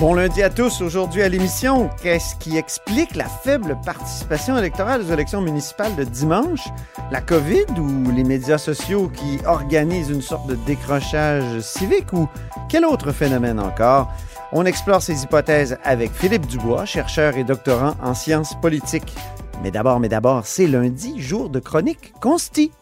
[0.00, 0.80] Bon lundi à tous.
[0.80, 6.66] Aujourd'hui à l'émission, qu'est-ce qui explique la faible participation électorale aux élections municipales de dimanche?
[7.10, 12.28] La COVID ou les médias sociaux qui organisent une sorte de décrochage civique ou
[12.68, 14.10] quel autre phénomène encore?
[14.52, 19.14] On explore ces hypothèses avec Philippe Dubois, chercheur et doctorant en sciences politiques.
[19.62, 22.72] Mais d'abord, mais d'abord, c'est lundi, jour de chronique consti.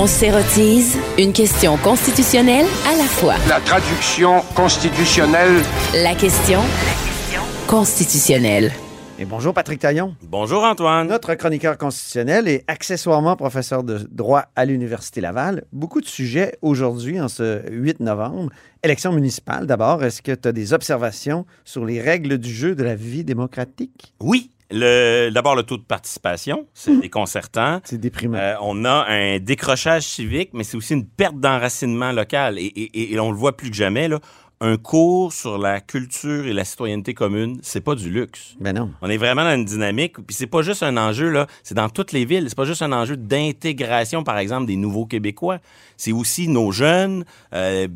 [0.00, 3.34] On s'érotise une question constitutionnelle à la fois.
[3.48, 5.60] La traduction constitutionnelle
[5.92, 6.60] La question
[7.66, 8.70] constitutionnelle.
[9.18, 11.08] Et bonjour Patrick Taillon, Bonjour Antoine.
[11.08, 15.64] notre chroniqueur constitutionnel et accessoirement professeur de droit à l'Université Laval.
[15.72, 18.52] Beaucoup de sujets aujourd'hui en ce 8 novembre.
[18.84, 20.04] Élection municipale d'abord.
[20.04, 24.14] Est-ce que tu as des observations sur les règles du jeu de la vie démocratique?
[24.20, 27.80] Oui, d'abord le taux de participation, c'est déconcertant.
[27.84, 28.38] C'est déprimant.
[28.38, 32.58] Euh, on a un décrochage civique, mais c'est aussi une perte d'enracinement local.
[32.58, 34.18] Et, et- et on le voit plus que jamais, là,
[34.60, 38.56] un cours sur la culture et la citoyenneté commune, c'est pas du luxe.
[38.60, 38.90] Ben non.
[39.02, 41.88] On est vraiment dans une dynamique, puis c'est pas juste un enjeu là, c'est dans
[41.88, 45.58] toutes les villes, c'est pas juste un enjeu d'intégration par exemple des nouveaux Québécois,
[45.96, 47.86] c'est aussi nos jeunes, euh,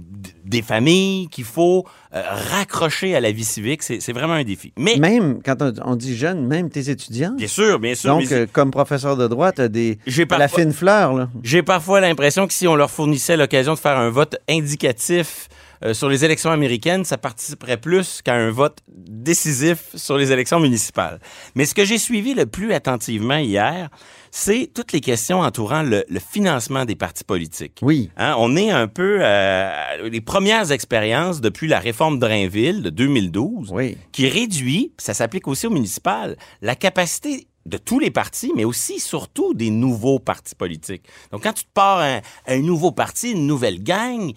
[0.44, 4.72] des familles qu'il faut euh, raccrocher à la vie civique, c'est vraiment un défi.
[4.78, 7.34] Mais Même quand on, dit jeune, même tes étudiants.
[7.36, 10.38] bien sûr, bien sûr, Donc, euh, comme professeur de droit, tu as des, t'as la
[10.46, 11.12] parfois- fine fleur.
[11.14, 11.28] Là.
[11.42, 15.48] J'ai parfois l'impression que si on leur fournissait l'occasion de faire un vote indicatif
[15.84, 20.60] euh, sur les élections américaines, ça participerait plus qu'à un vote décisif sur les élections
[20.60, 21.20] municipales.
[21.54, 23.88] Mais ce que j'ai suivi le plus attentivement hier,
[24.30, 27.78] c'est toutes les questions entourant le, le financement des partis politiques.
[27.82, 28.10] Oui.
[28.16, 33.70] Hein, on est un peu euh, les premières expériences depuis la réforme Drainville de 2012
[33.72, 33.96] Oui.
[34.12, 38.98] qui réduit, ça s'applique aussi aux municipales, la capacité de tous les partis, mais aussi
[38.98, 41.04] surtout des nouveaux partis politiques.
[41.30, 44.32] Donc, quand tu te pars un, un nouveau parti, une nouvelle gang,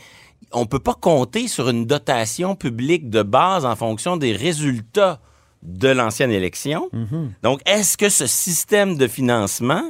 [0.51, 5.19] on peut pas compter sur une dotation publique de base en fonction des résultats
[5.63, 6.89] de l'ancienne élection.
[7.43, 9.83] Donc, est-ce que ce système de financement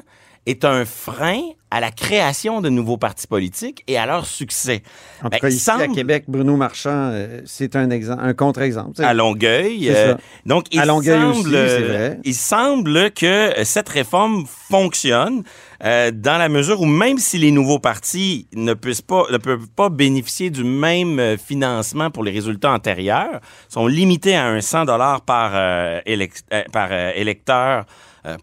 [0.46, 4.84] est un frein à la création de nouveaux partis politiques et à leur succès?
[5.20, 9.04] En tout Ben, cas, ici, à Québec, Bruno Marchand, euh, c'est un, exemple, un contre-exemple.
[9.04, 9.90] à Longueuil.
[9.90, 10.16] Euh,
[10.46, 12.20] donc, il À Longueuil semble, aussi, c'est vrai.
[12.24, 13.26] Il semble que
[13.60, 15.44] euh, cette réforme fonctionne
[15.84, 19.68] euh, dans la mesure où même si les nouveaux partis ne peuvent pas, ne peuvent
[19.76, 24.86] pas bénéficier du même euh, financement pour les résultats antérieurs, sont limités à un 100
[24.86, 27.86] dollars par, euh, électeur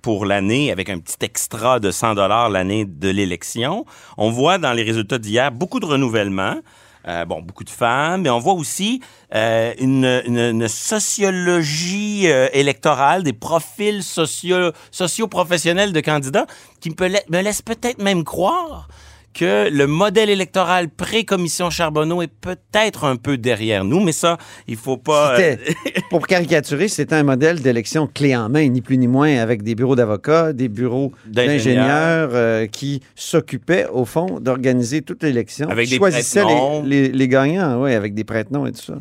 [0.01, 3.85] pour l'année, avec un petit extra de 100 dollars l'année de l'élection.
[4.17, 6.55] On voit dans les résultats d'hier beaucoup de renouvellement.
[7.09, 9.01] Euh, bon, beaucoup de femmes, mais on voit aussi
[9.35, 16.47] euh, une, sociologie euh, électorale, des profils socio, socio-professionnels de candidats
[16.81, 18.89] qui me, la- me laissent peut-être même croire
[19.35, 24.37] que le modèle électoral pré-commission Charbonneau est peut-être un peu derrière nous, mais ça,
[24.69, 25.37] il faut pas...
[25.41, 25.57] euh,
[26.11, 29.75] pour caricaturer, c'était un modèle d'élection clé en main, ni plus ni moins, avec des
[29.75, 32.31] bureaux d'avocats, des bureaux D'ingénieurs.
[32.33, 35.69] euh, qui s'occupaient, au fond, d'organiser toute l'élection.
[35.99, 36.41] Choisissaient
[36.85, 38.95] les- les gagnants, oui, avec des prête-noms et tout ça.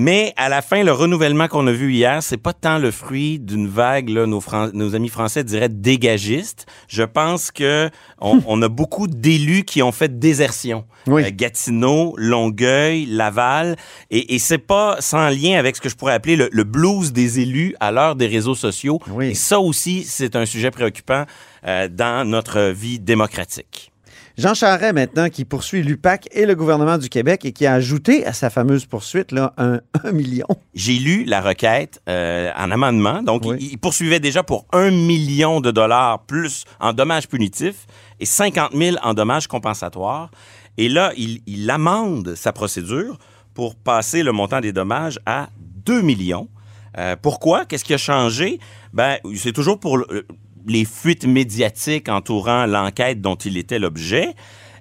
[0.00, 3.40] Mais à la fin, le renouvellement qu'on a vu hier, c'est pas tant le fruit
[3.40, 6.66] d'une vague, là, nos, Fran- nos amis français diraient dégagiste.
[6.86, 10.84] Je pense que on, on a beaucoup d'élus qui ont fait désertion.
[11.08, 11.24] Oui.
[11.24, 13.74] Euh, Gatineau, Longueuil, Laval,
[14.10, 17.12] et, et c'est pas sans lien avec ce que je pourrais appeler le, le blues
[17.12, 19.00] des élus à l'heure des réseaux sociaux.
[19.10, 19.30] Oui.
[19.30, 21.24] Et ça aussi, c'est un sujet préoccupant
[21.66, 23.90] euh, dans notre vie démocratique.
[24.38, 28.24] Jean Charest, maintenant, qui poursuit l'UPAC et le gouvernement du Québec et qui a ajouté
[28.24, 30.46] à sa fameuse poursuite là, un, un million.
[30.74, 33.20] J'ai lu la requête euh, en amendement.
[33.24, 33.56] Donc, Oui.
[33.60, 37.86] il, il poursuivait déjà pour un million de dollars plus en dommages punitifs
[38.20, 40.30] et 50 000 en dommages compensatoires.
[40.76, 43.18] Et là, il, il amende sa procédure
[43.54, 45.48] pour passer le montant des dommages à
[45.84, 46.48] 2 millions.
[46.96, 47.64] Euh, pourquoi?
[47.64, 48.60] Qu'est-ce qui a changé?
[48.92, 50.26] Ben, c'est toujours pour le-
[50.66, 54.34] les fuites médiatiques entourant l'enquête dont il était l'objet.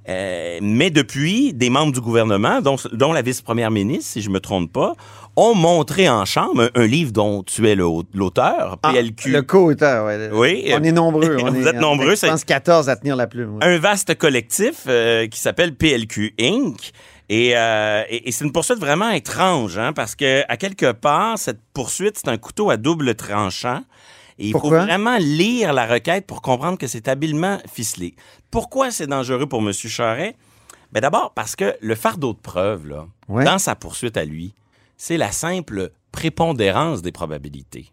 [0.10, 4.40] Euh, mais depuis, des membres du gouvernement, dont, dont la vice-première ministre, si je me
[4.40, 4.94] trompe pas,
[5.36, 9.30] ont montré en chambre un, un livre dont tu es l'auteur, Ah, PLQ.
[9.32, 10.30] le co-auteur, ouais.
[10.32, 10.72] Oui.
[10.74, 11.36] On est nombreux.
[11.44, 13.58] On Vous est, êtes nombreux, Je pense 14 à tenir la plume.
[13.58, 13.66] ouais.
[13.66, 16.92] un vaste collectif euh, qui s'appelle PLQ Inc.
[17.30, 21.38] Et, euh, et, et c'est une poursuite vraiment étrange, hein, parce que à quelque part,
[21.38, 23.82] cette poursuite, c'est un couteau à double tranchant.
[24.40, 28.16] Et il faut vraiment lire la requête pour comprendre que c'est habilement ficelé.
[28.52, 29.72] Pourquoi c'est dangereux pour M.
[29.74, 30.36] Charret?
[30.92, 33.44] Ben d'abord parce que le fardeau de preuve, là, Ouais.
[33.44, 34.54] dans sa poursuite à lui,
[34.96, 37.92] c'est la simple prépondérance des probabilités.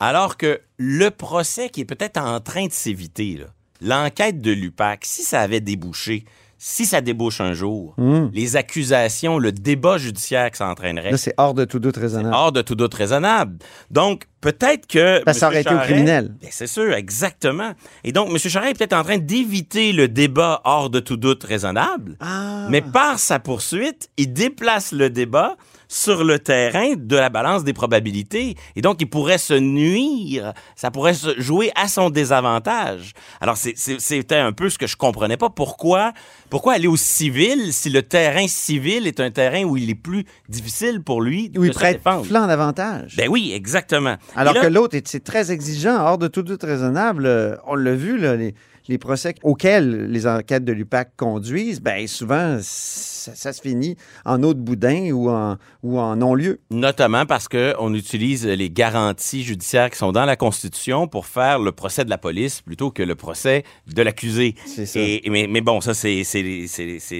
[0.00, 3.40] Alors que le procès qui est peut-être en train de s'éviter,
[3.80, 6.24] l'enquête de l'UPAC, si ça avait débouché,
[6.64, 7.96] si ça débouche un jour,
[8.32, 12.32] les accusations, le débat judiciaire que ça entraînerait, Là, c'est hors de tout doute raisonnable.
[12.36, 13.58] hors de tout doute raisonnable.
[13.90, 15.22] Donc, peut-être que...
[15.32, 16.34] Ça aurait été au Charest- criminel.
[16.40, 17.72] Ben, c'est sûr, exactement.
[18.04, 18.38] Et donc, M.
[18.38, 22.68] Charest est peut-être en train d'éviter le débat hors de tout doute raisonnable, Ah.
[22.70, 25.56] mais par sa poursuite, il déplace le débat
[25.92, 28.56] sur le terrain de la balance des probabilités.
[28.76, 33.12] Et donc, il pourrait se nuire, ça pourrait se jouer à son désavantage.
[33.42, 35.50] Alors, c'était un peu ce que je comprenais pas.
[35.50, 36.12] Pourquoi,
[36.48, 40.24] pourquoi aller au civil si le terrain civil est un terrain où il est plus
[40.48, 42.24] difficile pour lui de Où il se défendre?
[42.24, 43.14] flanc d'avantage.
[43.16, 44.16] Ben oui, exactement.
[44.34, 47.26] Alors là- que l'autre, est- c'est très exigeant, hors de tout doute raisonnable.
[47.26, 48.54] Euh, On l'a vu, là, les,
[48.88, 54.42] les procès auxquels les enquêtes de l'UPAC conduisent, ben souvent, ça, ça se finit en
[54.42, 56.60] eau de boudin ou en, ou en non-lieu.
[56.70, 61.72] Notamment parce qu'on utilise les garanties judiciaires qui sont dans la Constitution pour faire le
[61.72, 64.54] procès de la police plutôt que le procès de l'accusé.
[64.66, 64.98] C'est ça.
[65.00, 66.22] Et- mais, mais bon, ça, c'est-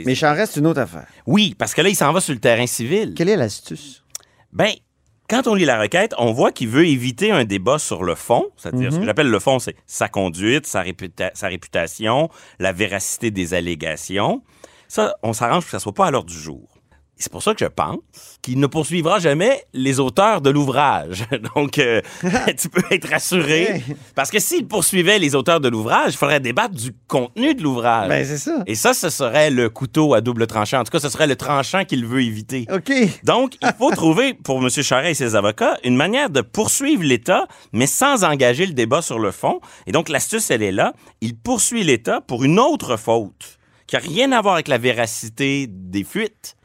[0.05, 1.06] Mais j'en reste une autre affaire.
[1.26, 3.15] Oui, parce que là, il s'en va sur le terrain civil.
[3.17, 4.03] Quelle est l'astuce?
[4.53, 4.70] Ben,
[5.29, 8.47] quand on lit la requête, on voit qu'il veut éviter un débat sur le fond,
[8.57, 8.95] c'est-à-dire Mhm.
[8.95, 12.29] ce que j'appelle le fond, c'est sa conduite, sa, réputa- sa réputation,
[12.59, 14.43] la véracité des allégations.
[14.89, 16.72] Ça, on s'arrange pour que ça soit pas à l'ordre du jour.
[17.19, 17.99] Et C'est pour ça que je pense
[18.41, 21.25] qu'il ne poursuivra jamais les auteurs de l'ouvrage.
[21.55, 22.00] Donc, euh,
[22.59, 23.82] tu peux être rassuré.
[24.14, 28.09] Parce que s'il poursuivait les auteurs de l'ouvrage, il faudrait débattre du contenu de l'ouvrage.
[28.09, 28.64] Ben, c'est ça.
[28.67, 30.81] Et ça, ce serait le couteau à double tranchant.
[30.81, 32.67] En tout cas, ce serait le tranchant qu'il veut éviter.
[32.73, 32.93] OK.
[33.25, 34.69] Donc, il faut trouver, pour M.
[34.70, 39.19] Charest et ses avocats, une manière de poursuivre l'État, mais sans engager le débat sur
[39.19, 39.61] le fond.
[39.87, 40.94] Et donc, l'astuce, elle est là.
[41.20, 45.67] Il poursuit l'État pour une autre faute, qui n'a rien à voir avec la véracité
[45.69, 46.56] des fuites.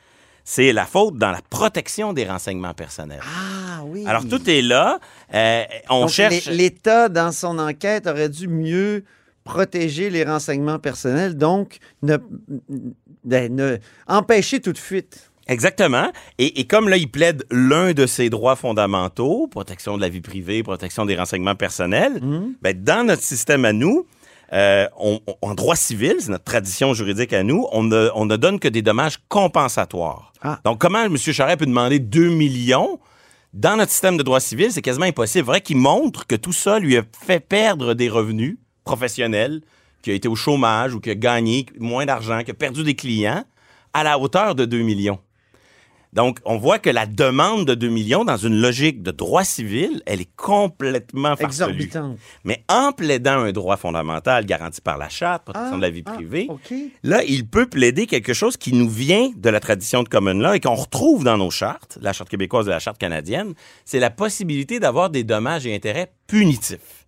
[0.49, 3.19] C'est la faute dans la protection des renseignements personnels.
[3.21, 4.05] Ah oui.
[4.07, 4.97] Alors, tout est là.
[5.33, 6.45] Euh, on Donc, cherche...
[6.45, 9.03] l'É- L'État, dans son enquête, aurait dû mieux
[9.43, 12.15] protéger les renseignements personnels, donc ne,
[13.25, 13.77] ben, ne-
[14.07, 15.31] empêcher toute fuite.
[15.49, 16.13] Exactement.
[16.37, 20.21] Et, et comme là, il plaide l'un de ses droits fondamentaux, protection de la vie
[20.21, 22.21] privée, protection des renseignements personnels,
[22.61, 24.07] ben, dans notre système à nous,
[24.53, 28.25] euh, on- on- en droit civil, c'est notre tradition juridique à nous, on ne, on
[28.25, 30.31] ne donne que des dommages compensatoires.
[30.41, 30.59] Ah.
[30.63, 31.17] Donc, comment M.
[31.17, 32.99] Charest peut demander 2 millions?
[33.53, 35.45] Dans notre système de droit civil, c'est quasiment impossible.
[35.45, 39.61] Vrai qu'il montre que tout ça lui a fait perdre des revenus professionnels,
[40.01, 42.93] qu'il a été au chômage ou qu'il a gagné moins d'argent, qu'il a perdu des
[42.95, 43.43] clients,
[43.93, 45.19] à la hauteur de 2 millions.
[46.17, 50.01] Donc, on voit que la demande de 2 millions, dans une logique de droit civil,
[50.07, 51.45] elle est complètement farfelue.
[51.83, 52.17] Exorbitante.
[52.43, 56.01] Mais en plaidant un droit fondamental garanti par la Charte, protection Ah, de la vie
[56.07, 56.49] ah, privée,
[57.03, 60.53] là, il peut plaider quelque chose qui nous vient de la tradition de common law
[60.53, 63.53] et qu'on retrouve dans nos chartes, la Charte québécoise et la Charte canadienne,
[63.85, 67.05] c'est la possibilité d'avoir des dommages et intérêts punitifs.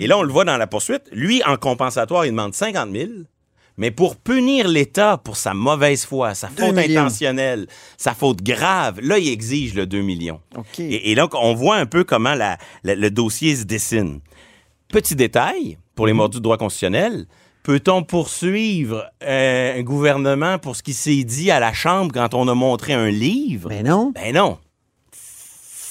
[0.00, 1.08] Et là, on le voit dans la poursuite.
[1.12, 3.08] Lui, en compensatoire, il demande 50 000.
[3.76, 7.00] Mais pour punir l'État pour sa mauvaise foi, sa faute millions.
[7.02, 7.66] intentionnelle,
[7.96, 10.40] sa faute grave, là, il exige le 2 millions.
[10.78, 14.20] Et, et donc, on voit un peu comment la- la- le dossier se dessine.
[14.88, 16.18] Petit détail, pour les Mhm.
[16.18, 17.26] mordus de droit constitutionnel,
[17.64, 22.46] peut-on poursuivre euh, un gouvernement pour ce qui s'est dit à la Chambre quand on
[22.46, 23.70] a montré un livre?
[23.70, 24.58] Mais non, Ben non.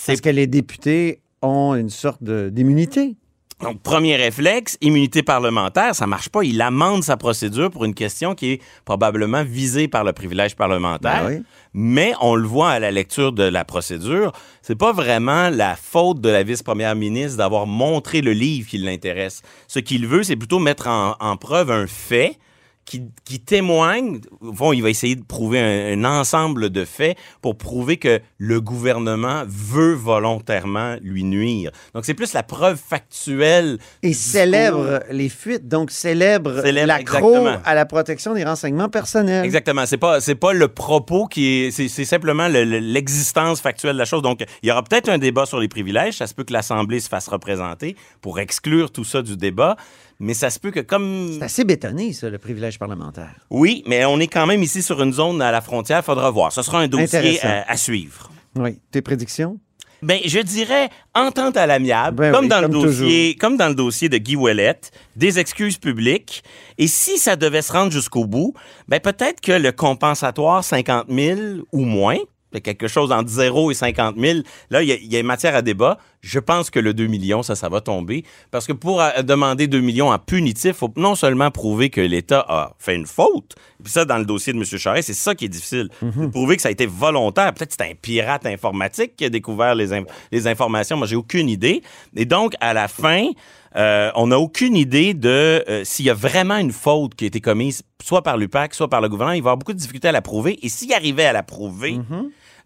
[0.05, 3.15] parce que les députés ont une sorte d'immunité.
[3.63, 6.43] Donc, premier réflexe, immunité parlementaire, ça marche pas.
[6.43, 11.24] Il amende sa procédure pour une question qui est probablement visée par le privilège parlementaire.
[11.24, 11.43] Ben oui.
[11.74, 16.22] Mais on le voit à la lecture de la procédure, c'est pas vraiment la faute
[16.22, 19.41] de la vice-première ministre d'avoir montré le livre qui l'intéresse.
[19.67, 22.38] Ce qu'il veut, c'est plutôt mettre en, en preuve un fait
[22.86, 24.20] qui, qui témoigne.
[24.42, 28.20] Au fond, il va essayer de prouver un, un ensemble de faits pour prouver que
[28.38, 31.72] le gouvernement veut volontairement lui nuire.
[31.94, 33.78] Donc, c'est plus la preuve factuelle.
[34.02, 39.46] Et célèbre les fuites, donc célèbre, Célèbre, l'accro à la protection des renseignements personnels.
[39.46, 39.86] Exactement.
[39.86, 43.94] C'est pas c'est pas le propos qui est c'est c'est simplement le- le- l'existence factuelle
[43.94, 44.22] de la chose.
[44.22, 46.18] Donc il y aura peut-être un débat sur les privilèges.
[46.18, 49.75] Ça se peut que l'Assemblée se fasse représenter pour exclure tout ça du débat.
[50.24, 53.36] Mais ça se peut que comme C'est assez bétonné, ça, le privilège parlementaire.
[53.50, 56.03] oui, mais on est quand même ici sur une zone à la frontière.
[56.03, 56.51] Faudra voir.
[56.53, 57.48] Ce sera un dossier Intéressant.
[57.48, 58.32] à, à suivre.
[58.56, 58.80] Oui.
[58.92, 59.60] Tes prédictions?
[60.01, 63.70] Ben, je dirais entente à l'amiable, Ben comme, oui, dans comme le dossier, comme dans
[63.70, 66.44] le dossier de Guy Ouellette, des excuses publiques.
[66.77, 68.53] Et si ça devait se rendre jusqu'au bout,
[68.89, 71.39] ben peut-être que le compensatoire 50 000
[71.72, 72.18] ou moins,
[72.62, 74.39] quelque chose entre 0 et 50 000.
[74.69, 75.98] Là, il y, a- il y a matière à débat.
[76.22, 78.24] Je pense que le 2 millions, ça, ça va tomber.
[78.51, 82.45] Parce que pour euh, demander 2 millions en punitif, faut non seulement prouver que l'État
[82.48, 84.63] a fait une faute, puis ça, dans le dossier de M.
[84.63, 85.89] Charest, c'est ça qui est difficile.
[86.01, 86.31] Mhm.
[86.31, 87.53] Prouver que ça a été volontaire.
[87.53, 90.95] Peut-être que c'est un pirate informatique qui a découvert les, in- les informations.
[90.95, 91.81] Moi, j'ai aucune idée.
[92.15, 93.27] Et donc, à la fin,
[93.75, 97.27] euh, on n'a aucune idée de euh, s'il y a vraiment une faute qui a
[97.27, 99.33] été commise, soit par l'UPAC, soit par le gouvernement.
[99.36, 100.57] Il va y avoir beaucoup de difficultés à la prouver.
[100.65, 101.98] Et s'il arrivait à la prouver,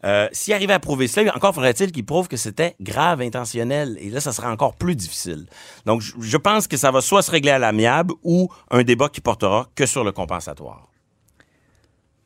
[0.05, 3.97] euh, s'il arrivait à prouver cela, encore faudrait-il qu'il prouve que c'était grave, intentionnel.
[3.99, 5.45] Et là, ça sera encore plus difficile.
[5.85, 9.09] Donc, je, je pense que ça va soit se régler à l'amiable ou un débat
[9.09, 10.87] qui portera que sur le compensatoire.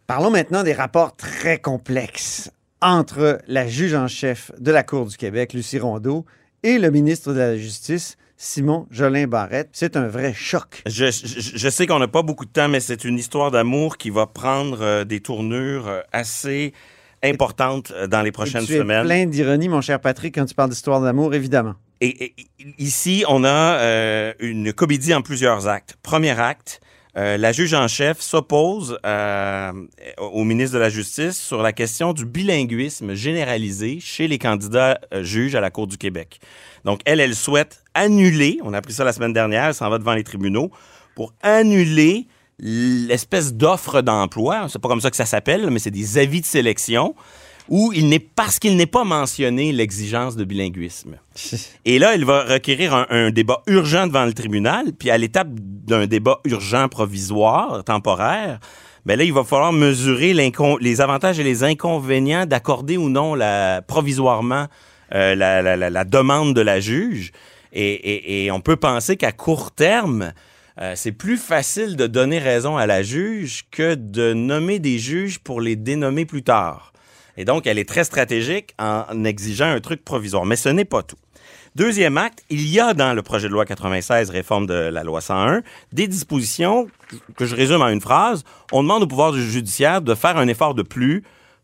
[0.07, 2.51] Parlons maintenant des rapports très complexes
[2.81, 6.25] entre la juge en chef de la Cour du Québec, Lucie Rondeau,
[6.63, 9.69] et le ministre de la Justice, Simon Jolin Barrette.
[9.71, 10.81] C'est un vrai choc.
[10.87, 13.97] Je, je- je sais qu'on n'a pas beaucoup de temps, mais c'est une histoire d'amour
[13.97, 16.73] qui va prendre euh, des tournures euh, assez
[17.23, 19.05] importantes euh, dans les prochaines tu es semaines.
[19.05, 21.75] plein d'ironie, mon cher Patrick, quand tu parles d'histoire d'amour, évidemment.
[22.01, 22.35] Et, et-
[22.79, 23.49] ici, on a
[23.79, 25.97] euh, une comédie en plusieurs actes.
[26.01, 26.81] Premier acte,
[27.17, 29.71] euh, la juge en chef s'oppose euh,
[30.17, 35.21] au ministre de la Justice sur la question du bilinguisme généralisé chez les candidats euh,
[35.21, 36.39] juges à la Cour du Québec.
[36.85, 39.99] Donc, elle, elle souhaite annuler, on a appris ça la semaine dernière, elle s'en va
[39.99, 40.71] devant les tribunaux,
[41.13, 42.25] pour annuler
[42.61, 46.45] l'espèce d'offre d'emploi, c'est pas comme ça que ça s'appelle, mais c'est des avis de
[46.45, 47.15] sélection,
[47.69, 51.15] où il n'est, parce qu'il n'est pas mentionné l'exigence de bilinguisme.
[51.85, 55.47] Et là, il va requérir un, un débat urgent devant le tribunal, puis à l'étape
[55.51, 58.59] d'un débat urgent provisoire, temporaire,
[59.05, 63.81] ben là, il va falloir mesurer les avantages et les inconvénients d'accorder ou non la,
[63.81, 64.67] provisoirement
[65.15, 67.31] euh, la, la- la- la demande de la juge.
[67.73, 70.33] Et, et- et on peut penser qu'à court terme,
[70.79, 75.39] euh, c'est plus facile de donner raison à la juge que de nommer des juges
[75.39, 76.93] pour les dénommer plus tard.
[77.37, 80.45] Et donc, elle est très stratégique en exigeant un truc provisoire.
[80.45, 81.15] Mais ce n'est pas tout.
[81.75, 85.21] Deuxième acte, il y a dans le projet de loi 96, réforme de la loi
[85.21, 85.61] 101,
[85.93, 86.87] des dispositions
[87.37, 88.43] que je résume en une phrase.
[88.73, 91.23] On demande au pouvoir du judiciaire de faire un effort de plus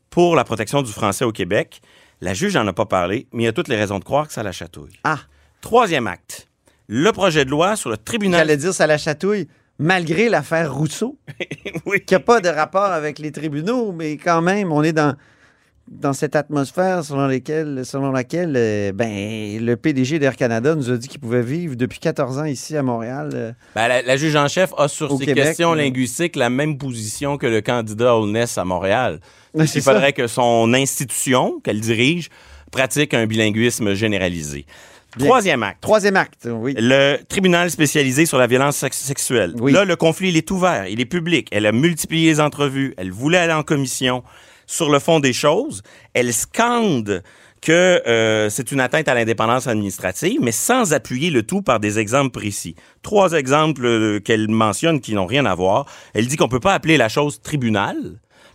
[0.10, 1.82] pour la protection du français au Québec.
[2.22, 4.28] La juge n'en a pas parlé, mais il y a toutes les raisons de croire
[4.28, 4.98] que ça la chatouille.
[5.04, 5.20] Ah,
[5.62, 6.47] Troisième acte,
[6.88, 8.40] le projet de loi sur le tribunal.
[8.42, 9.48] j'allais dire ça la chatouille,
[9.80, 11.18] malgré l'affaire Rousseau,
[11.86, 12.02] Oui.
[12.06, 15.16] qui n'a pas de rapport avec les tribunaux, mais quand même, on est dans,
[15.90, 20.98] dans cette atmosphère selon, lesquelles- selon laquelle euh, ben, le PDG d'Air Canada nous a
[20.98, 23.30] dit qu'il pouvait vivre depuis 14 ans ici à Montréal.
[23.34, 26.50] euh, Ben, la, la juge en chef a sur ces Québec, questions mais- linguistiques la
[26.50, 29.20] même position que le candidat Holness à Montréal.
[29.56, 29.92] C'est Il ça.
[29.94, 32.30] faudrait que son institution qu'elle dirige
[32.72, 34.66] pratique un bilinguisme généralisé.
[35.16, 35.28] Bien.
[35.28, 35.82] Troisième acte.
[35.82, 36.76] Troisième acte, oui.
[36.78, 39.54] Le tribunal spécialisé sur la violence sex- sexuelle.
[39.60, 39.72] Oui.
[39.72, 41.48] Là, le conflit, il est ouvert, il est public.
[41.52, 44.24] Elle a multiplié les entrevues, elle voulait aller en commission.
[44.68, 45.82] Sur le fond des choses,
[46.14, 47.24] elle scande
[47.62, 47.72] que
[48.06, 52.32] euh, c'est une atteinte à l'indépendance administrative, mais sans appuyer le tout par des exemples
[52.40, 52.76] précis.
[53.02, 55.86] Trois exemples euh, qu'elle mentionne qui n'ont rien à voir.
[56.14, 57.96] Elle dit qu'on peut pas appeler la chose tribunal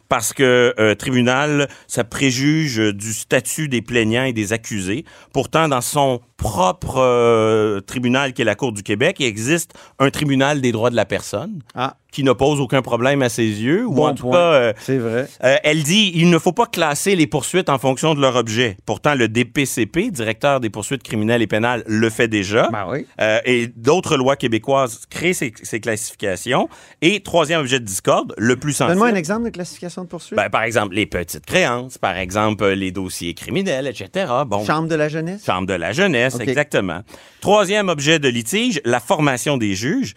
[0.09, 5.07] parce que euh, tribunal, ça préjuge du statut des plaignants et des accusés.
[5.33, 10.11] Pourtant, dans son propre euh, tribunal qui est la Cour du Québec, il existe un
[10.11, 13.87] tribunal des droits de la personne Ah, qui ne pose aucun problème à ses yeux,
[13.87, 14.33] ou en tout point.
[14.37, 15.27] cas, euh, c'est vrai.
[15.45, 18.77] euh, elle dit il ne faut pas classer les poursuites en fonction de leur objet.
[18.85, 22.69] Pourtant, le DPCP, directeur des poursuites criminelles et pénales, le fait déjà.
[22.71, 23.07] Ben oui.
[23.47, 26.69] Et d'autres lois québécoises créent ces, ces classifications.
[27.01, 28.99] Et troisième objet de discorde, le plus sensible.
[28.99, 30.37] Donne-moi un exemple de classification de poursuite.
[30.37, 34.27] Ben, par exemple, les petites créances, par exemple, les dossiers criminels, etc.
[34.47, 35.45] Bon, Chambre de la jeunesse.
[35.47, 37.03] Chambre de la jeunesse, Exactement.
[37.41, 40.15] Troisième objet de litige, la formation des juges,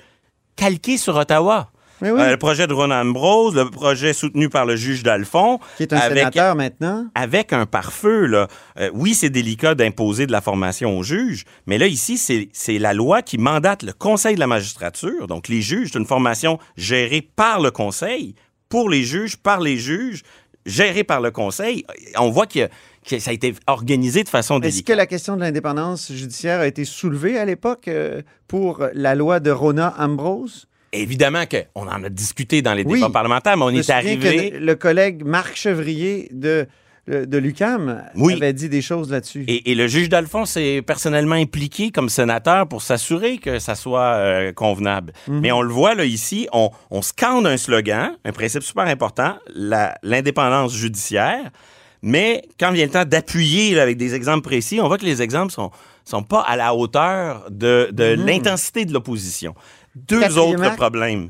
[0.55, 1.71] calqué sur Ottawa.
[2.01, 2.09] Oui.
[2.09, 5.93] Euh, le projet de Ron Ambrose, le projet soutenu par le juge Dalphon, qui est
[5.93, 7.07] un avec, sénateur maintenant.
[7.15, 8.25] avec un pare-feu.
[8.25, 8.47] Là.
[8.77, 12.93] Euh, oui, c'est délicat d'imposer de la formation aux juges, mais là, ici, c'est la
[12.93, 17.21] loi qui mandate le Conseil de la magistrature, donc les juges, c'est une formation gérée
[17.21, 18.35] par le Conseil,
[18.67, 20.23] pour les juges, par les juges,
[20.65, 21.85] gérée par le Conseil.
[22.17, 22.67] On voit que,
[23.07, 24.87] que ça a été organisé de façon Est-ce délicate.
[24.87, 29.39] que la question de l'indépendance judiciaire a été soulevée à l'époque euh, pour la loi
[29.39, 30.67] de Rona Ambrose?
[30.93, 32.99] Évidemment qu'on en a discuté dans les Oui.
[32.99, 34.51] débats parlementaires, mais on Je est arrivé...
[34.51, 36.67] que le collègue Marc Chevrier de,
[37.07, 38.33] de l'UCAM Oui.
[38.35, 39.43] avait dit des choses là-dessus.
[39.47, 44.13] Et, et le juge d'Alphonse s'est personnellement impliqué comme sénateur pour s'assurer que ça soit
[44.15, 45.11] euh, convenable.
[45.27, 45.39] Mhm.
[45.41, 49.35] Mais on le voit là ici, on, on scande un slogan, un principe super important,
[50.01, 51.51] l'indépendance judiciaire.
[52.07, 55.51] Mais quand vient le temps d'appuyer avec des exemples précis, on voit que les exemples
[55.51, 55.71] sont
[56.07, 59.55] sont pas à la hauteur de, de l'intensité de l'opposition.
[59.95, 61.29] Deux autres problèmes.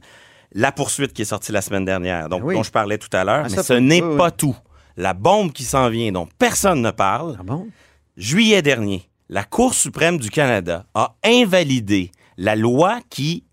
[0.51, 2.55] La poursuite qui est sortie la semaine dernière, donc Oui.
[2.55, 4.17] dont je parlais tout à l'heure, Ah, mais ce n'est oui.
[4.17, 4.55] pas tout.
[4.97, 7.37] la bombe qui s'en vient dont personne ne parle.
[7.39, 7.67] Ah bon?
[8.17, 13.44] Juillet dernier, la Cour suprême du Canada a invalidé la loi qui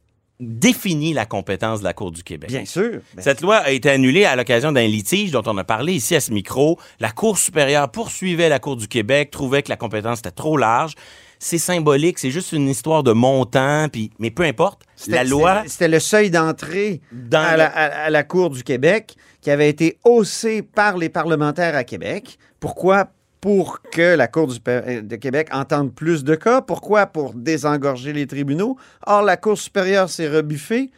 [0.43, 2.51] définit la compétence de la Cour du Québec.
[2.51, 3.01] Bien sûr.
[3.19, 6.21] Cette loi a été annulée à l'occasion d'un litige dont on a parlé ici à
[6.21, 6.79] ce micro.
[7.01, 10.95] La Cour supérieure poursuivait la Cour du Québec, trouvait que la compétence était trop large.
[11.39, 14.83] C'est symbolique, c'est juste une histoire de montant, puis mais peu importe.
[14.95, 19.51] c'était- La loi C'était le seuil d'entrée le- à- à la Cour du Québec qui
[19.51, 22.39] avait été haussé par les parlementaires à Québec.
[22.61, 23.09] Pourquoi?
[23.43, 26.63] Pour que la Cour du, euh, de Québec entende plus de cas.
[26.63, 27.07] Pourquoi?
[27.07, 28.77] Pour désengorger les tribunaux.
[29.05, 30.93] Or, la Cour supérieure s'est rebuffée,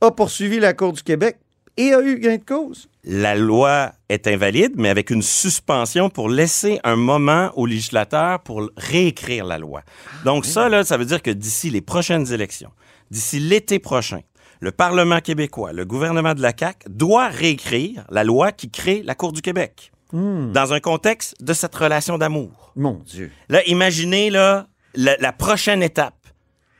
[0.00, 1.38] a poursuivi la Cour du Québec
[1.76, 2.88] et a eu gain de cause.
[3.04, 8.70] la loi est invalide, mais avec une suspension pour laisser un moment aux législateurs pour
[8.78, 9.82] réécrire la loi.
[10.24, 12.70] Donc ça, là, ça veut dire que d'ici les prochaines élections,
[13.10, 14.20] d'ici l'été prochain,
[14.60, 19.14] le Parlement québécois, le gouvernement de la CAQ doit réécrire la loi qui crée la
[19.14, 22.72] Cour du Québec dans un contexte de cette relation d'amour.
[22.76, 23.30] Mon Dieu.
[23.48, 26.14] Là, imaginez là, la, la prochaine étape.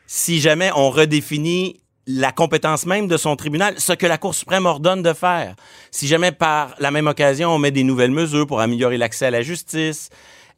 [0.06, 4.66] Si jamais on redéfinit la compétence même de son tribunal, ce que la Cour suprême
[4.66, 5.54] ordonne de faire.
[5.90, 9.30] Si jamais par la même occasion on met des nouvelles mesures pour améliorer l'accès à
[9.30, 10.08] la justice,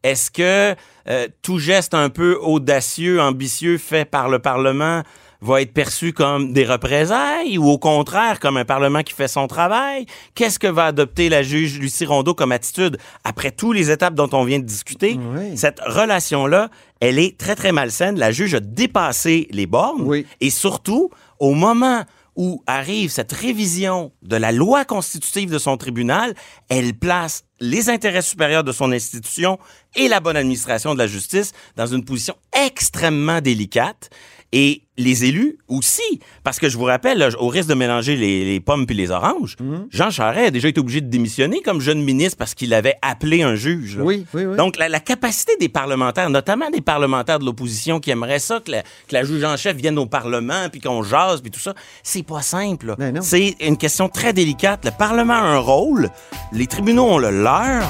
[0.02, 0.75] est-ce que
[1.09, 5.02] euh, tout geste un peu audacieux, ambitieux fait par le Parlement
[5.43, 9.49] va être perçu comme des représailles ou au contraire comme un Parlement qui fait son
[9.49, 10.07] travail?
[10.35, 14.31] Qu'est-ce que va adopter la juge Lucie Rondeau comme attitude après toutes les étapes dont
[14.33, 15.19] on vient de discuter?
[15.37, 15.59] Oui.
[15.59, 16.71] Cette relation-là,
[17.01, 18.19] elle est très, très malsaine.
[18.19, 20.03] La juge a dépassé les bornes.
[20.03, 20.27] Oui.
[20.41, 22.05] Et surtout, au moment
[22.37, 26.35] où arrive cette révision de la loi constitutive de son tribunal,
[26.69, 29.59] elle place les intérêts supérieurs de son institution
[29.97, 32.35] et la bonne administration de la justice dans une position
[32.67, 34.11] extrêmement délicate.
[34.53, 38.44] Et les élus aussi, parce que je vous rappelle, là, au risque de mélanger les,
[38.44, 39.87] les pommes puis les oranges, Mhm.
[39.90, 43.42] Jean Charest a déjà été obligé de démissionner comme jeune ministre parce qu'il avait appelé
[43.42, 43.99] un juge.
[44.00, 44.56] Oui, oui, oui.
[44.56, 48.71] Donc, la, la capacité des parlementaires, notamment des parlementaires de l'opposition qui aimeraient ça, que
[48.71, 51.75] la, que la juge en chef vienne au Parlement, puis qu'on jase, puis tout ça,
[52.02, 52.94] c'est pas simple.
[52.99, 54.85] Ben c'est une question très délicate.
[54.85, 56.09] Le Parlement a un rôle,
[56.52, 57.82] les tribunaux ont le leur,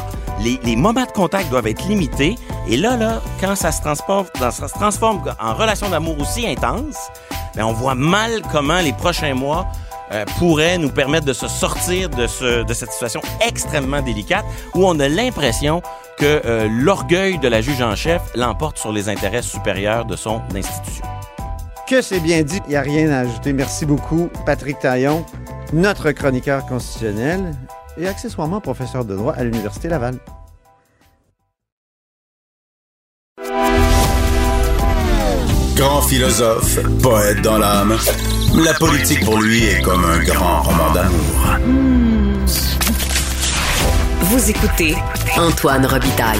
[0.42, 2.37] les, les moments de contact doivent être limités.
[2.68, 6.96] Et là, là, quand ça se transforme, ça se transforme en relation d'amour aussi intense,
[7.55, 9.67] ben, on voit mal comment les prochains mois
[10.12, 15.09] euh, pourraient nous permettre de se sortir de cette situation extrêmement délicate où on a
[15.09, 15.81] l'impression
[16.19, 20.43] que euh, l'orgueil de la juge en chef l'emporte sur les intérêts supérieurs de son
[20.55, 21.05] institution.
[21.88, 23.53] Que c'est bien dit, il n'y a rien à ajouter.
[23.53, 25.25] Merci beaucoup, Patrick Taillon,
[25.73, 27.53] notre chroniqueur constitutionnel
[27.97, 30.19] et accessoirement professeur de droit à l'Université Laval.
[35.83, 37.97] Grand philosophe, poète dans l'âme,
[38.64, 41.59] la politique pour lui est comme un grand roman d'amour.
[44.21, 44.95] Vous écoutez
[45.37, 46.38] Antoine Robitaille,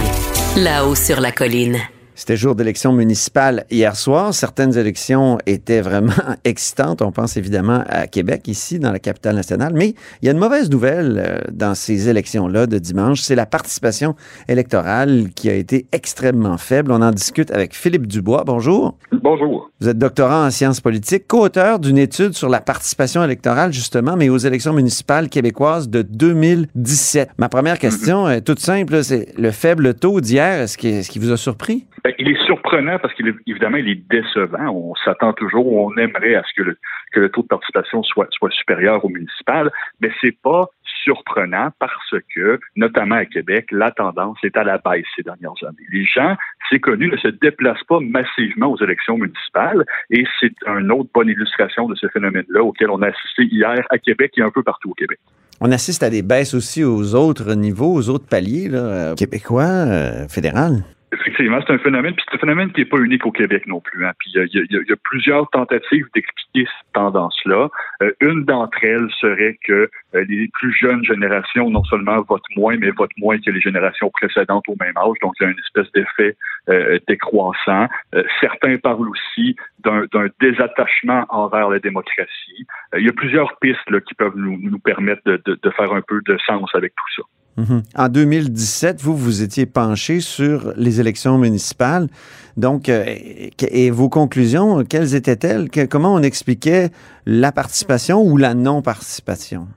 [0.57, 1.77] là-haut sur la colline.
[2.15, 4.33] C'était jour d'élection municipale hier soir.
[4.33, 6.13] Certaines élections étaient vraiment
[6.45, 7.03] excitantes.
[7.03, 9.73] On pense évidemment à Québec, ici, dans la capitale nationale.
[9.75, 13.23] Mais il y a une mauvaise nouvelle euh, dans ces élections-là de dimanche.
[13.23, 14.15] C'est la participation
[14.47, 16.93] électorale qui a été extrêmement faible.
[16.93, 18.45] On en discute avec Philippe Dubois.
[18.47, 18.97] Bonjour.
[19.23, 19.71] Bonjour.
[19.81, 24.29] Vous êtes doctorant en sciences politiques, co-auteur d'une étude sur la participation électorale, justement, mais
[24.29, 27.31] aux élections municipales québécoises de 2017.
[27.39, 29.05] Ma première question est toute simple.
[29.05, 30.63] C'est le faible taux d'hier.
[30.63, 31.87] Est-ce qui, qui vous a surpris?
[32.03, 34.71] Ben, il est surprenant parce qu'il est évidemment il est décevant.
[34.75, 36.79] On s'attend toujours, on aimerait à ce que le,
[37.13, 40.69] que le taux de participation soit, soit supérieur au municipal, mais c'est pas
[41.03, 45.87] surprenant parce que, notamment à Québec, la tendance est à la baisse ces dernières années.
[45.93, 46.37] Les gens,
[46.71, 51.29] c'est connu, ne se déplacent pas massivement aux élections municipales et c'est une autre bonne
[51.29, 54.91] illustration de ce phénomène-là auquel on a assisté hier à Québec et un peu partout
[54.91, 55.19] au Québec.
[55.61, 60.27] On assiste à des baisses aussi aux autres niveaux, aux autres paliers, euh, québécois, euh,
[60.29, 60.83] fédéral.
[61.13, 63.81] Effectivement, c'est un phénomène, puis c'est un phénomène qui n'est pas unique au Québec non
[63.81, 64.07] plus.
[64.07, 64.13] Hein.
[64.19, 67.69] Puis il y, a- il y il y a plusieurs tentatives d'expliquer cette tendance-là.
[68.03, 72.77] Euh, une d'entre elles serait que euh, les plus jeunes générations non seulement votent moins,
[72.79, 75.17] mais votent moins que les générations précédentes au même âge.
[75.21, 76.35] Donc il y a une espèce d'effet
[76.71, 77.89] euh, décroissant.
[78.15, 80.07] Euh, certains parlent aussi d'un
[80.41, 82.67] désattachement envers la démocratie.
[82.95, 85.71] Euh, il y a plusieurs pistes là, qui peuvent nous, nous permettre de, de- de
[85.71, 87.23] faire un peu de sens avec tout ça.
[87.57, 87.83] Mhm.
[87.95, 92.09] En 2017, vous, vous étiez penché sur les élections municipales.
[92.57, 95.69] Donc, euh, et, vos conclusions, quelles étaient-elles?
[95.89, 96.91] Comment on expliquait
[97.27, 99.69] la participation ou la non-participation?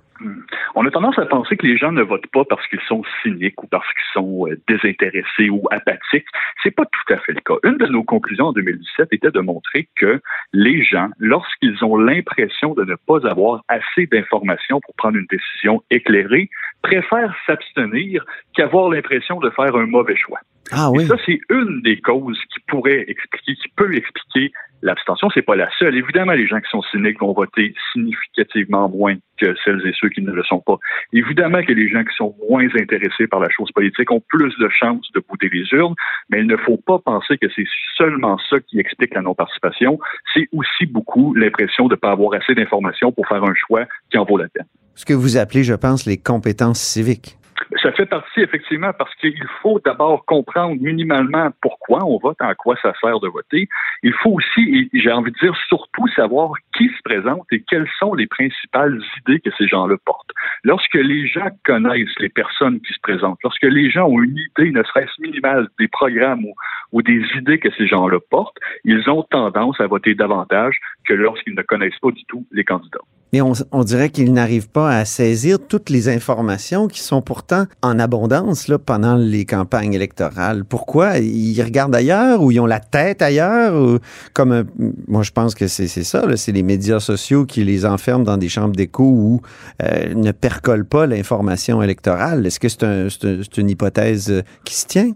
[0.77, 3.63] On a tendance à penser que les gens ne votent pas parce qu'ils sont cyniques
[3.63, 6.27] ou parce qu'ils sont euh, désintéressés ou apathiques.
[6.61, 7.53] C'est pas tout à fait le cas.
[7.63, 12.73] Une de nos conclusions en 2017 était de montrer que les gens, lorsqu'ils ont l'impression
[12.73, 16.49] de ne pas avoir assez d'informations pour prendre une décision éclairée,
[16.81, 20.39] préfèrent s'abstenir qu'avoir l'impression de faire un mauvais choix.
[20.71, 24.51] Ah Et ça, c'est une des causes qui pourrait expliquer, qui peut expliquer
[24.81, 25.29] l'abstention.
[25.33, 25.95] C'est pas la seule.
[25.95, 30.21] Évidemment, les gens qui sont cyniques vont voter significativement moins que celles et ceux qui
[30.21, 30.77] ne le sont pas.
[31.13, 34.69] Évidemment que les gens qui sont moins intéressés par la chose politique ont plus de
[34.69, 35.95] chances de bouter les urnes,
[36.29, 39.99] mais il ne faut pas penser que c'est seulement ça qui explique la non-participation.
[40.33, 44.17] C'est aussi beaucoup l'impression de ne pas avoir assez d'informations pour faire un choix qui
[44.17, 44.65] en vaut la peine.
[44.95, 47.37] Ce que vous appelez, je pense, les compétences civiques.
[47.81, 52.75] Ça fait partie, effectivement, parce qu'il faut d'abord comprendre minimalement pourquoi on vote, en quoi
[52.81, 53.67] ça sert de voter.
[54.03, 58.13] Il faut aussi, j'ai envie de dire surtout, savoir qui se présente et quelles sont
[58.13, 60.31] les principales idées que ces gens-là portent.
[60.63, 64.71] Lorsque les gens connaissent les personnes qui se présentent, lorsque les gens ont une idée,
[64.71, 66.53] ne serait-ce minimale, des programmes ou,
[66.91, 71.55] ou des idées que ces gens-là portent, ils ont tendance à voter davantage que lorsqu'ils
[71.55, 72.99] ne connaissent pas du tout les candidats.
[73.35, 77.65] Mais on, on dirait qu'ils n'arrivent pas à saisir toutes les informations qui sont pourtant
[77.81, 80.63] en abondance là, pendant les campagnes électorales.
[80.63, 81.17] Pourquoi?
[81.17, 83.75] Ils regardent ailleurs ou ils ont la tête ailleurs?
[83.75, 83.99] Ou,
[84.31, 84.63] comme
[85.09, 86.23] moi, je pense que c'est ça.
[86.37, 89.41] C'est les médias sociaux qui les enferment dans des chambres d'écho où
[89.83, 92.45] euh, ne percolent pas l'information électorale.
[92.45, 93.09] Est-ce que c'est un,
[93.57, 95.11] une hypothèse qui se tient?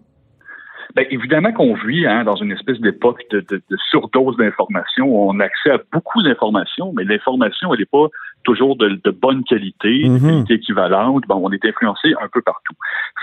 [0.96, 5.08] Bien, évidemment qu'on vit hein, dans une espèce d'époque de, de, de surdose d'informations.
[5.30, 8.08] On a accès à beaucoup d'informations, mais l'information, elle n'est pas
[8.44, 10.20] toujours de, de bonne qualité, de Mhm.
[10.22, 11.26] qualité équivalente.
[11.28, 12.74] Bon, on est influencé un peu partout.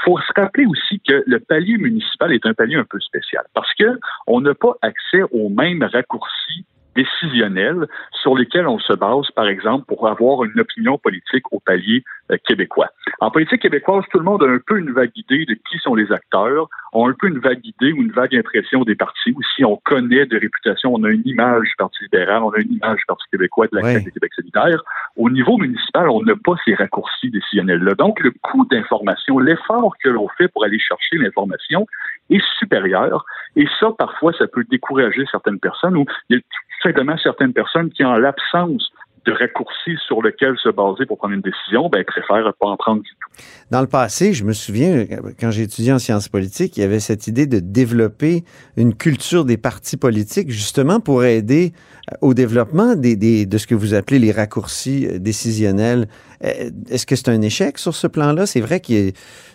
[0.04, 3.72] faut se rappeler aussi que le palier municipal est un palier un peu spécial parce
[3.74, 3.98] que
[4.28, 6.64] on n'a pas accès aux mêmes raccourcis
[6.96, 7.86] décisionnels
[8.22, 12.36] sur lesquels on se base, par exemple, pour avoir une opinion politique au palier euh,
[12.44, 12.88] québécois.
[13.20, 15.94] En politique québécoise, tout le monde a un peu une vague idée de qui sont
[15.94, 19.40] les acteurs, ont un peu une vague idée ou une vague impression des partis, ou
[19.54, 22.72] si on connaît de réputation, on a une image du Parti libéral, on a une
[22.72, 23.82] image du Parti québécois, de la.
[23.82, 24.82] CAQ, du Québec solidaire.
[25.16, 27.94] Au niveau municipal, on n'a pas ces raccourcis décisionnels-là.
[27.94, 31.86] Donc, le coût d'information, l'effort que l'on fait pour aller chercher l'information
[32.30, 33.24] est supérieur.
[33.56, 37.52] Et ça, parfois, ça peut décourager certaines personnes ou il y a tout simplement certaines
[37.52, 38.90] personnes qui, en l'absence
[39.26, 43.02] de raccourcis sur lequel se baser pour prendre une décision, ben, préfèrent pas en prendre
[43.02, 43.42] du tout.
[43.70, 45.04] Dans le passé, je me souviens,
[45.40, 48.44] quand j'ai étudié en sciences politiques, il y avait cette idée de développer
[48.76, 51.72] une culture des partis politiques, justement pour aider
[52.12, 56.06] euh, au développement des, des- de ce que vous appelez les raccourcis euh, décisionnels.
[56.44, 58.46] Euh, Est-ce que c'est un échec sur ce plan-là?
[58.46, 59.10] C'est vrai que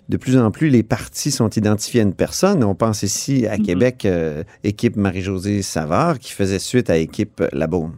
[0.09, 2.63] de plus en plus, les partis sont identifiés à une personne.
[2.65, 3.63] On pense ici à Mhm.
[3.65, 7.95] Québec, euh, équipe Marie-Josée Savard, qui faisait suite à équipe Labaume.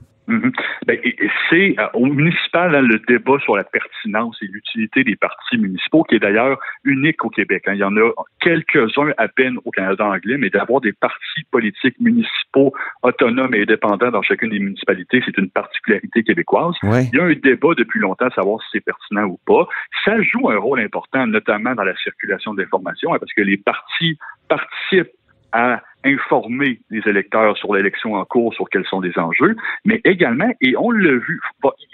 [0.88, 1.17] Et
[1.49, 6.03] c'est euh, au municipal hein, le débat sur la pertinence et l'utilité des partis municipaux,
[6.03, 7.63] qui est d'ailleurs unique au Québec.
[7.67, 7.73] hein.
[7.73, 8.09] Il y en a
[8.39, 14.12] quelques-uns à peine au Canada anglais, mais d'avoir des partis politiques municipaux autonomes et indépendants
[14.12, 16.75] dans chacune des municipalités, c'est une particularité québécoise.
[16.83, 17.05] Ouais.
[17.12, 19.67] Il y a un débat depuis longtemps à savoir si c'est pertinent ou pas.
[20.05, 24.17] Ça joue un rôle important, notamment dans la circulation d'informations, hein, parce que les partis
[24.47, 25.12] participent
[25.51, 30.51] à informer les électeurs sur l'élection en cours, sur quels sont les enjeux, mais également,
[30.61, 31.39] et on l'a vu,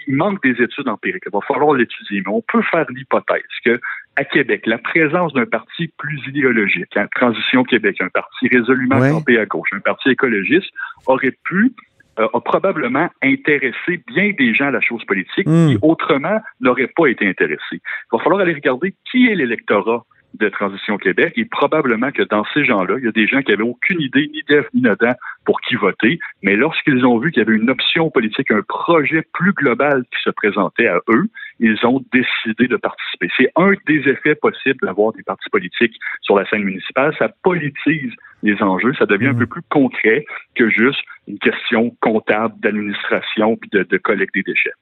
[0.06, 3.80] il manque des études empiriques, il va falloir l'étudier, mais on peut faire l'hypothèse que
[4.16, 9.10] à Québec, la présence d'un parti plus idéologique, hein, Transition Québec, un parti résolument Ouais.
[9.10, 10.70] campé à gauche, un parti écologiste,
[11.06, 11.72] aurait pu
[12.18, 17.06] euh, a probablement intéressé bien des gens à la chose politique qui autrement n'auraient pas
[17.06, 17.60] été intéressés.
[17.72, 17.80] Il
[18.12, 22.64] va falloir aller regarder qui est l'électorat de Transition Québec et probablement que dans ces
[22.64, 25.14] gens-là, il y a des gens qui avaient aucune idée ni d'Ef ni Nadan
[25.44, 29.22] pour qui voter, mais lorsqu'ils ont vu qu'il y avait une option politique, un projet
[29.34, 33.28] plus global qui se présentait à eux, ils ont décidé de participer.
[33.36, 37.14] C'est un des effets possibles d'avoir des partis politiques sur la scène municipale.
[37.18, 38.12] Ça politise
[38.42, 43.68] les enjeux, ça devient un peu plus concret que juste une question comptable d'administration puis
[43.72, 44.72] de, de collecte des déchets.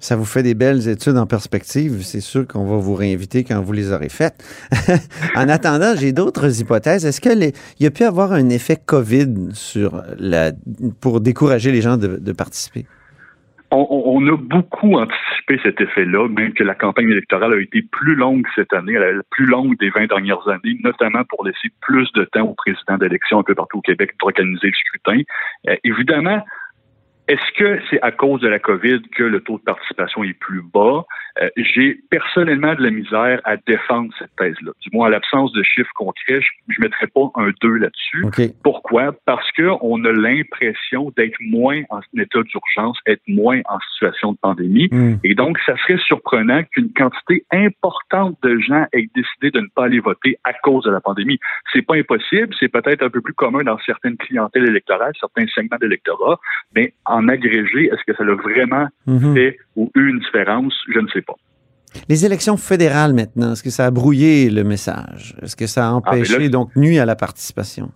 [0.00, 2.02] Ça vous fait des belles études en perspective.
[2.02, 4.44] C'est sûr qu'on va vous réinviter quand vous les aurez faites.
[5.36, 7.06] en attendant, j'ai d'autres hypothèses.
[7.06, 10.52] Est-ce qu'il y a pu avoir un effet COVID sur la,
[11.00, 12.84] pour décourager les gens de, participer?
[13.72, 18.46] On, a beaucoup anticipé cet effet-là, même que la campagne électorale a été plus longue
[18.54, 22.44] cette année, la plus longue des 20 dernières années, notamment pour laisser plus de temps
[22.44, 25.20] au président d'élection un peu partout au Québec pour le scrutin.
[25.68, 26.44] Euh, évidemment,
[27.28, 30.62] est-ce que c'est à cause de la COVID que le taux de participation est plus
[30.62, 31.04] bas?
[31.40, 34.72] Euh, J'ai personnellement de la misère à défendre cette thèse-là.
[34.80, 38.24] Du moins, à l'absence de chiffres concrets, je ne mettrais pas un 2 là-dessus.
[38.26, 38.52] Okay.
[38.62, 39.12] Pourquoi?
[39.24, 44.88] Parce qu'on a l'impression d'être moins en état d'urgence, être moins en situation de pandémie.
[44.92, 45.16] Mm.
[45.24, 49.84] Et donc, ça serait surprenant qu'une quantité importante de gens aient décidé de ne pas
[49.84, 51.38] aller voter à cause de la pandémie.
[51.72, 55.78] C'est pas impossible, c'est peut-être un peu plus commun dans certaines clientèles électorales, certains segments
[55.80, 56.38] d'électorat,
[56.74, 59.34] mais en agrégé, est-ce que ça a vraiment Mhm.
[59.34, 60.74] fait ou eu une différence?
[60.92, 61.34] Je ne sais pas.
[62.08, 65.34] Les élections fédérales maintenant, est-ce que ça a brouillé le message?
[65.42, 67.90] Est-ce que ça a mais empêché, là- donc nuit à la participation?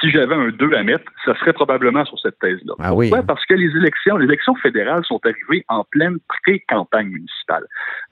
[0.00, 2.74] Si j'avais un 2 à mettre, ça serait probablement sur cette thèse-là.
[2.78, 3.08] Ah oui.
[3.08, 3.26] Pourquoi?
[3.26, 7.64] Parce que les élections, les élections fédérales sont arrivées en pleine pré-campagne municipale.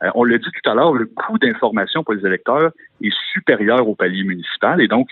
[0.02, 2.72] Euh, on l'a dit tout à l'heure, le coût d'information pour les électeurs
[3.04, 5.06] est supérieur au palier municipal et donc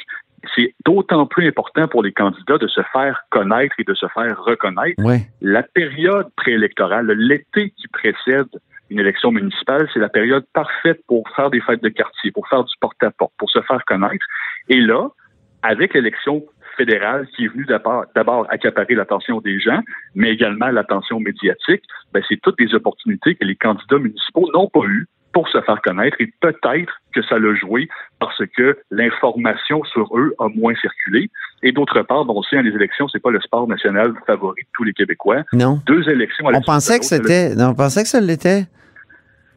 [0.54, 4.42] c'est d'autant plus important pour les candidats de se faire connaître et de se faire
[4.42, 4.94] reconnaître.
[4.98, 5.16] Oui.
[5.40, 8.48] La période préélectorale, l'été qui précède
[8.90, 12.64] une élection municipale, c'est la période parfaite pour faire des fêtes de quartier, pour faire
[12.64, 14.24] du porte-à-porte, pour se faire connaître.
[14.68, 15.08] Et là,
[15.62, 16.44] avec l'élection
[16.76, 19.80] fédérale qui est venue d'abord d'abord accaparer l'attention des gens,
[20.14, 24.84] mais également l'attention médiatique, ben, c'est toutes des opportunités que les candidats municipaux n'ont pas
[24.86, 27.88] eues pour se faire connaître et peut-être que ça l'a joué
[28.20, 31.28] parce que l'information sur eux a moins circulé.
[31.62, 34.62] Et d'autre part, bon, on sait, hein, les élections, c'est pas le sport national favori
[34.62, 35.42] de tous les Québécois.
[35.52, 35.80] Non.
[35.86, 37.52] Deux élections à la On pensait que c'était.
[37.58, 38.64] on pensait que ça l'était.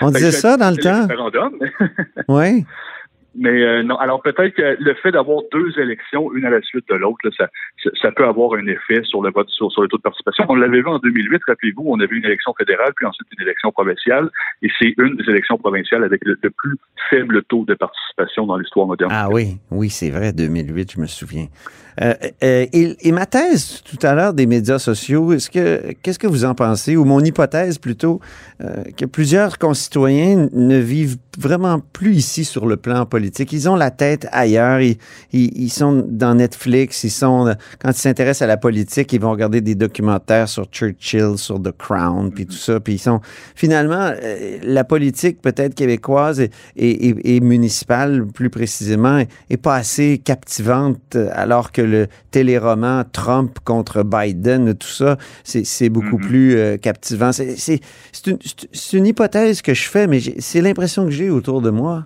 [0.00, 1.06] On Ben, disait c'est- ça dans le temps.
[2.28, 2.64] Oui.
[3.36, 6.84] Mais euh, non, alors peut-être que le fait d'avoir deux élections, une à la suite
[6.88, 7.48] de l'autre, ça,
[8.00, 10.44] ça, peut avoir un effet sur le vote, sur, le taux de participation.
[10.48, 13.72] On l'avait vu en 2008, rappelez-vous, on avait une élection fédérale, puis ensuite une élection
[13.72, 14.30] provinciale,
[14.62, 16.76] et c'est une des élections provinciales avec le, le plus
[17.10, 19.10] faible taux de participation dans l'histoire moderne.
[19.12, 21.46] Ah oui, oui, c'est vrai, 2008, je me souviens.
[22.00, 26.18] Euh, euh, et, et ma thèse tout à l'heure des médias sociaux, est-ce que qu'est-ce
[26.18, 26.96] que vous en pensez?
[26.96, 28.20] Ou mon hypothèse plutôt
[28.60, 33.52] euh, que plusieurs concitoyens ne vivent vraiment plus ici sur le plan politique.
[33.52, 34.80] Ils ont la tête ailleurs.
[34.80, 34.96] Ils,
[35.32, 37.04] ils, ils sont dans Netflix.
[37.04, 41.36] Ils sont quand ils s'intéressent à la politique, ils vont regarder des documentaires sur Churchill,
[41.36, 42.80] sur The Crown, puis tout ça.
[42.80, 43.20] Puis ils sont
[43.54, 49.76] finalement euh, la politique peut-être québécoise et, et, et, et municipale plus précisément est pas
[49.76, 56.26] assez captivante alors que le téléroman Trump contre Biden, tout ça, c'est beaucoup Mhm.
[56.26, 57.30] plus euh, captivant.
[57.32, 57.80] C'est
[58.26, 58.38] une,
[58.92, 62.04] une hypothèse que je fais, mais c'est l'impression que j'ai autour de moi?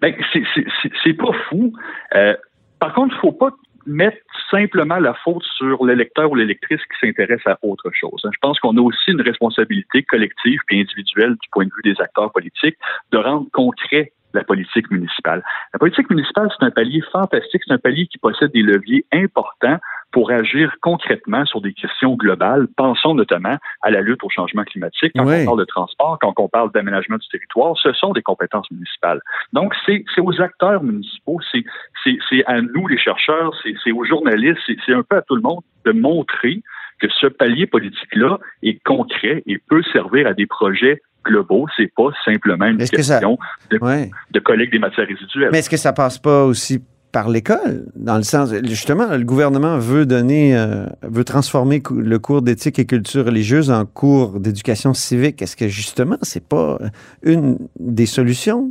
[0.00, 1.72] Ben, c'est- pas fou.
[2.14, 2.36] Euh,
[2.78, 3.50] par contre, il faut pas
[3.86, 4.18] mettre
[4.50, 8.20] simplement la faute sur l'électeur ou l'électrice qui s'intéresse à autre chose.
[8.24, 8.30] hein.
[8.32, 12.00] Je pense qu'on a aussi une responsabilité collective et individuelle du point de vue des
[12.00, 12.76] acteurs politiques
[13.12, 15.42] de rendre concret la politique municipale.
[15.72, 19.78] La politique municipale, c'est un palier fantastique, c'est un palier qui possède des leviers importants
[20.16, 22.68] pour agir concrètement sur des questions globales.
[22.74, 25.12] Pensons notamment à la lutte au changement climatique.
[25.14, 25.42] Quand Oui.
[25.42, 29.20] on parle de transport, quand on parle d'aménagement du territoire, ce sont des compétences municipales.
[29.52, 33.52] Donc, c'est aux acteurs municipaux, c'est à nous, les chercheurs,
[33.84, 36.62] c'est aux journalistes, c'est un peu à tout le monde de montrer
[36.98, 41.66] que ce palier politique-là est concret et peut servir à des projets globaux.
[41.76, 43.38] C'est pas simplement une Est-ce que ça- question
[43.70, 44.10] de, Ouais.
[44.30, 45.50] de collecte des matières résiduelles.
[45.52, 46.82] Mais est-ce que ça passe pas aussi
[47.16, 52.42] par l'école, dans le sens justement, le gouvernement veut donner, euh, veut transformer le cours
[52.42, 55.40] d'éthique et culture religieuse en cours d'éducation civique.
[55.40, 56.76] Est-ce que justement, c'est pas
[57.22, 58.70] une des solutions?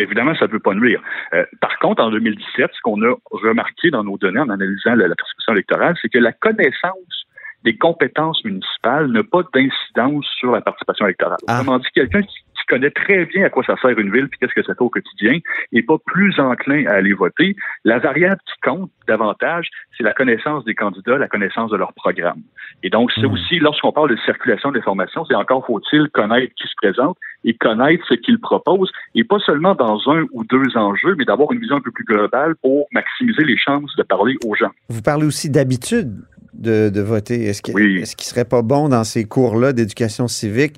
[0.00, 1.00] Évidemment, ça ne peut pas nuire.
[1.34, 5.06] Euh, par contre, en 2017, ce qu'on a remarqué dans nos données en analysant la,
[5.06, 7.23] la prescription électorale, c'est que la connaissance
[7.64, 11.38] des compétences municipales n'a pas d'incidence sur la participation électorale.
[11.48, 11.60] Ah.
[11.60, 14.38] Autrement dit, quelqu'un qui, qui connaît très bien à quoi ça sert une ville puis
[14.38, 15.38] qu'est-ce que ça fait au quotidien
[15.72, 17.56] n'est pas plus enclin à aller voter.
[17.84, 22.42] La variable qui compte davantage, c'est la connaissance des candidats, la connaissance de leur programme.
[22.82, 23.32] Et donc, c'est Mhm.
[23.32, 27.54] aussi, lorsqu'on parle de circulation de l'information, c'est encore faut-il connaître qui se présente et
[27.54, 31.60] connaître ce qu'ils proposent, et pas seulement dans un ou deux enjeux, mais d'avoir une
[31.60, 34.70] vision un peu plus globale pour maximiser les chances de parler aux gens.
[34.88, 36.12] Vous parlez aussi d'habitude
[36.54, 37.44] de, de voter?
[37.44, 37.98] Est-ce qu'il Oui.
[38.02, 40.76] est-ce qu'il serait pas bon dans ces cours-là d'éducation civique,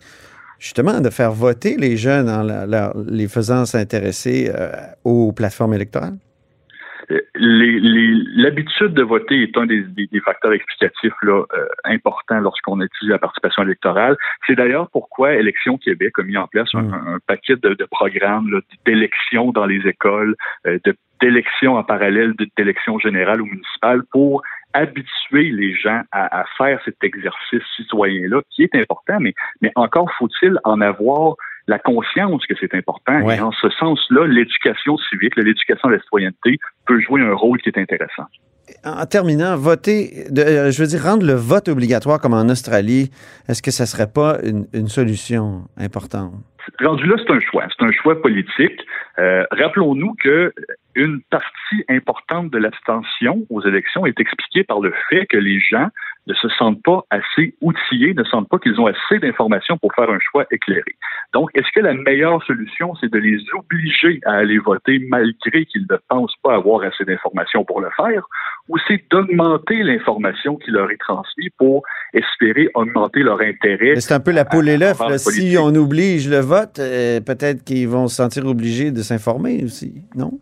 [0.58, 4.70] justement, de faire voter les jeunes en la- la- les faisant s'intéresser euh,
[5.04, 6.14] aux plateformes électorales?
[7.10, 7.20] Euh,
[8.38, 13.10] L'habitude de voter est un des, des- des facteurs explicatifs là, euh, importants lorsqu'on étudie
[13.10, 14.16] la participation électorale.
[14.46, 16.94] C'est d'ailleurs pourquoi Élections Québec a mis en place un, Mm.
[17.14, 18.50] un paquet de, de programmes
[18.84, 20.34] d'élections dans les écoles,
[20.66, 20.78] euh,
[21.20, 27.02] d'élections en parallèle d'élections générales ou municipales pour habituer les gens à, à faire cet
[27.02, 31.34] exercice citoyen-là, qui est important, mais, mais encore faut-il en avoir
[31.68, 33.20] la conscience que c'est important.
[33.22, 33.36] Ouais.
[33.36, 37.70] Et en ce sens-là, l'éducation civique, l'éducation à la citoyenneté peut jouer un rôle qui
[37.70, 38.24] est intéressant.
[38.84, 43.10] En terminant, voter, de- euh, je veux dire, rendre le vote obligatoire comme en Australie,
[43.48, 46.32] est-ce que ça serait pas une, une solution importante?
[46.84, 47.64] Rendu là, c'est un choix.
[47.78, 48.80] C'est un choix politique.
[49.20, 50.52] Euh, Rappelons-nous que
[50.96, 55.88] une partie importante de l'abstention aux élections est expliquée par le fait que les gens
[56.26, 60.10] ne se sentent pas assez outillés, ne sentent pas qu'ils ont assez d'informations pour faire
[60.10, 60.96] un choix éclairé.
[61.32, 65.86] Donc, est-ce que la meilleure solution, c'est de les obliger à aller voter malgré qu'ils
[65.88, 68.24] ne pensent pas avoir assez d'informations pour le faire,
[68.68, 71.82] ou c'est d'augmenter l'information qui leur est transmise pour
[72.12, 73.94] espérer augmenter leur intérêt?
[74.00, 74.98] C'est un peu la poule et l'œuf.
[75.18, 80.02] Si on oblige le vote, euh, peut-être qu'ils vont se sentir obligés de s'informer aussi,
[80.16, 80.32] non?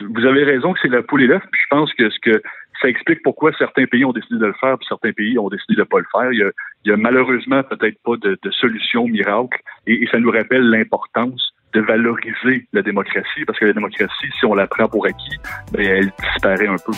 [0.00, 2.42] Vous avez raison que c'est la poule et l'œuf, je pense que ce que
[2.80, 5.74] ça explique pourquoi certains pays ont décidé de le faire, puis certains pays ont décidé
[5.74, 6.32] de ne pas le faire.
[6.32, 6.52] Il
[6.84, 12.66] y a, malheureusement peut-être pas de, solution miracle, et ça nous rappelle l'importance de valoriser
[12.72, 15.36] la démocratie, parce que la démocratie, si on la prend pour acquis,
[15.72, 16.92] ben, elle disparaît un peu.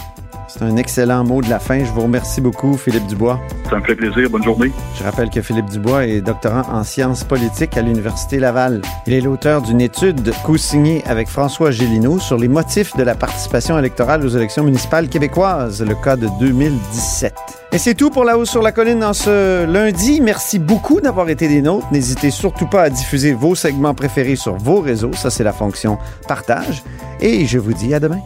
[0.49, 1.85] C'est un excellent mot de la fin.
[1.85, 3.41] Je vous remercie beaucoup, Philippe Dubois.
[3.69, 4.29] Ça me fait plaisir.
[4.31, 4.73] Bonne journée.
[4.99, 8.83] Je rappelle que Philippe Dubois est doctorant en sciences politiques à l'Université Laval.
[9.07, 13.79] Il est l'auteur d'une étude co-signée avec François Gélineau sur les motifs de la participation
[13.79, 17.60] électorale aux élections municipales québécoises, le cas de 2017.
[17.73, 20.21] Et c'est tout pour La Hausse sur la Colline en ce lundi.
[20.21, 21.87] Merci beaucoup d'avoir été des nôtres.
[21.93, 25.13] N'hésitez surtout pas à diffuser vos segments préférés sur vos réseaux.
[25.13, 26.83] Ça, c'est la fonction partage.
[27.21, 28.19] Et je vous dis à demain.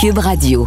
[0.00, 0.66] Cube Radio.